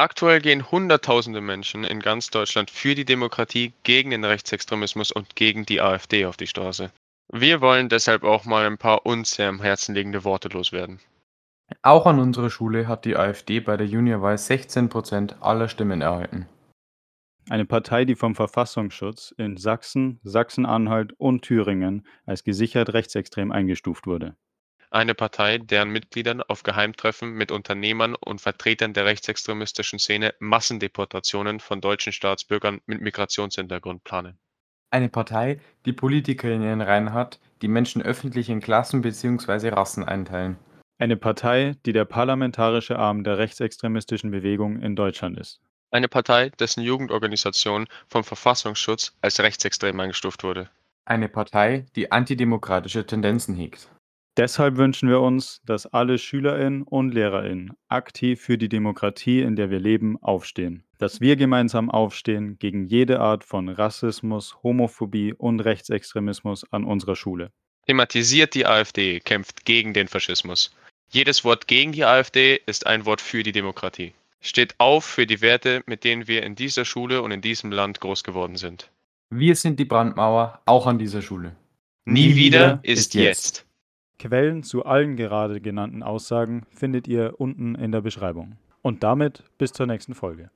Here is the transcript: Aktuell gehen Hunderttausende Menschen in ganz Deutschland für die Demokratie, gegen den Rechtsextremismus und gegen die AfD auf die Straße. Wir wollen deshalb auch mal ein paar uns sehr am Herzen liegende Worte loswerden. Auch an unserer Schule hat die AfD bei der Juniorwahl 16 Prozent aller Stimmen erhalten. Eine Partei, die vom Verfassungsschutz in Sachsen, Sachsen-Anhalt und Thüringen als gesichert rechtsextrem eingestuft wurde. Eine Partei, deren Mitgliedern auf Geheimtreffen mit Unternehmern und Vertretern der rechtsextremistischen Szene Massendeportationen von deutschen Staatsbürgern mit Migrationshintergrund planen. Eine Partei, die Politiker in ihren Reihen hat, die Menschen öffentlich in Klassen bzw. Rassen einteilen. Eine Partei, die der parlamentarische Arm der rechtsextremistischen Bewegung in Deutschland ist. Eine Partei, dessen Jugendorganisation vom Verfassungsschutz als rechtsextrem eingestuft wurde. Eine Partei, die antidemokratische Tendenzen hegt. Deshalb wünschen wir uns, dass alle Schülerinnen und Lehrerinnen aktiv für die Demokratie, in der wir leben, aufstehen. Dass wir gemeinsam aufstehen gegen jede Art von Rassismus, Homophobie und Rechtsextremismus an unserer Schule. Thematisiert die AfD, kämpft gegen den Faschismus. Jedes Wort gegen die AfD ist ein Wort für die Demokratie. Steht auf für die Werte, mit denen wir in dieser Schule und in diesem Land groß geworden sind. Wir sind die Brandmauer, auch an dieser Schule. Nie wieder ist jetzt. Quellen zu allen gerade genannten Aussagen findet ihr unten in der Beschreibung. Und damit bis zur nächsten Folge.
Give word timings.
Aktuell 0.00 0.40
gehen 0.40 0.70
Hunderttausende 0.70 1.42
Menschen 1.42 1.84
in 1.84 2.00
ganz 2.00 2.30
Deutschland 2.30 2.70
für 2.70 2.94
die 2.94 3.04
Demokratie, 3.04 3.74
gegen 3.82 4.12
den 4.12 4.24
Rechtsextremismus 4.24 5.12
und 5.12 5.36
gegen 5.36 5.66
die 5.66 5.82
AfD 5.82 6.24
auf 6.24 6.38
die 6.38 6.46
Straße. 6.46 6.90
Wir 7.30 7.60
wollen 7.60 7.90
deshalb 7.90 8.24
auch 8.24 8.46
mal 8.46 8.64
ein 8.66 8.78
paar 8.78 9.04
uns 9.04 9.32
sehr 9.32 9.50
am 9.50 9.60
Herzen 9.60 9.94
liegende 9.94 10.24
Worte 10.24 10.48
loswerden. 10.48 11.00
Auch 11.82 12.06
an 12.06 12.18
unserer 12.18 12.48
Schule 12.48 12.88
hat 12.88 13.04
die 13.04 13.14
AfD 13.14 13.60
bei 13.60 13.76
der 13.76 13.86
Juniorwahl 13.86 14.38
16 14.38 14.88
Prozent 14.88 15.36
aller 15.42 15.68
Stimmen 15.68 16.00
erhalten. 16.00 16.48
Eine 17.50 17.66
Partei, 17.66 18.06
die 18.06 18.16
vom 18.16 18.34
Verfassungsschutz 18.34 19.34
in 19.36 19.58
Sachsen, 19.58 20.18
Sachsen-Anhalt 20.22 21.12
und 21.18 21.42
Thüringen 21.42 22.06
als 22.24 22.42
gesichert 22.42 22.94
rechtsextrem 22.94 23.52
eingestuft 23.52 24.06
wurde. 24.06 24.34
Eine 24.92 25.14
Partei, 25.14 25.58
deren 25.58 25.90
Mitgliedern 25.90 26.42
auf 26.42 26.64
Geheimtreffen 26.64 27.30
mit 27.30 27.52
Unternehmern 27.52 28.16
und 28.16 28.40
Vertretern 28.40 28.92
der 28.92 29.04
rechtsextremistischen 29.04 30.00
Szene 30.00 30.34
Massendeportationen 30.40 31.60
von 31.60 31.80
deutschen 31.80 32.12
Staatsbürgern 32.12 32.80
mit 32.86 33.00
Migrationshintergrund 33.00 34.02
planen. 34.02 34.36
Eine 34.90 35.08
Partei, 35.08 35.60
die 35.86 35.92
Politiker 35.92 36.50
in 36.50 36.62
ihren 36.62 36.80
Reihen 36.80 37.12
hat, 37.12 37.38
die 37.62 37.68
Menschen 37.68 38.02
öffentlich 38.02 38.48
in 38.48 38.58
Klassen 38.58 39.02
bzw. 39.02 39.68
Rassen 39.68 40.02
einteilen. 40.02 40.58
Eine 40.98 41.16
Partei, 41.16 41.76
die 41.86 41.92
der 41.92 42.04
parlamentarische 42.04 42.98
Arm 42.98 43.22
der 43.22 43.38
rechtsextremistischen 43.38 44.32
Bewegung 44.32 44.82
in 44.82 44.96
Deutschland 44.96 45.38
ist. 45.38 45.60
Eine 45.92 46.08
Partei, 46.08 46.50
dessen 46.58 46.82
Jugendorganisation 46.82 47.86
vom 48.08 48.24
Verfassungsschutz 48.24 49.16
als 49.20 49.38
rechtsextrem 49.38 50.00
eingestuft 50.00 50.42
wurde. 50.42 50.68
Eine 51.04 51.28
Partei, 51.28 51.86
die 51.94 52.10
antidemokratische 52.10 53.06
Tendenzen 53.06 53.54
hegt. 53.54 53.88
Deshalb 54.36 54.76
wünschen 54.76 55.08
wir 55.08 55.20
uns, 55.20 55.60
dass 55.66 55.86
alle 55.86 56.16
Schülerinnen 56.16 56.82
und 56.82 57.12
Lehrerinnen 57.12 57.72
aktiv 57.88 58.40
für 58.40 58.56
die 58.56 58.68
Demokratie, 58.68 59.40
in 59.40 59.56
der 59.56 59.70
wir 59.70 59.80
leben, 59.80 60.22
aufstehen. 60.22 60.84
Dass 60.98 61.20
wir 61.20 61.36
gemeinsam 61.36 61.90
aufstehen 61.90 62.58
gegen 62.58 62.86
jede 62.86 63.20
Art 63.20 63.44
von 63.44 63.68
Rassismus, 63.68 64.56
Homophobie 64.62 65.34
und 65.34 65.60
Rechtsextremismus 65.60 66.64
an 66.72 66.84
unserer 66.84 67.16
Schule. 67.16 67.50
Thematisiert 67.86 68.54
die 68.54 68.66
AfD, 68.66 69.18
kämpft 69.20 69.64
gegen 69.64 69.94
den 69.94 70.06
Faschismus. 70.06 70.74
Jedes 71.10 71.44
Wort 71.44 71.66
gegen 71.66 71.90
die 71.90 72.04
AfD 72.04 72.60
ist 72.66 72.86
ein 72.86 73.04
Wort 73.04 73.20
für 73.20 73.42
die 73.42 73.52
Demokratie. 73.52 74.14
Steht 74.40 74.76
auf 74.78 75.04
für 75.04 75.26
die 75.26 75.40
Werte, 75.40 75.82
mit 75.86 76.04
denen 76.04 76.28
wir 76.28 76.44
in 76.44 76.54
dieser 76.54 76.84
Schule 76.84 77.22
und 77.22 77.32
in 77.32 77.40
diesem 77.40 77.72
Land 77.72 78.00
groß 78.00 78.22
geworden 78.22 78.56
sind. 78.56 78.90
Wir 79.30 79.56
sind 79.56 79.80
die 79.80 79.84
Brandmauer, 79.84 80.60
auch 80.66 80.86
an 80.86 80.98
dieser 80.98 81.20
Schule. 81.20 81.56
Nie 82.04 82.36
wieder 82.36 82.78
ist 82.82 83.14
jetzt. 83.14 83.66
Quellen 84.20 84.62
zu 84.62 84.84
allen 84.84 85.16
gerade 85.16 85.62
genannten 85.62 86.02
Aussagen 86.02 86.66
findet 86.68 87.08
ihr 87.08 87.40
unten 87.40 87.74
in 87.74 87.90
der 87.90 88.02
Beschreibung. 88.02 88.58
Und 88.82 89.02
damit 89.02 89.44
bis 89.56 89.72
zur 89.72 89.86
nächsten 89.86 90.14
Folge. 90.14 90.50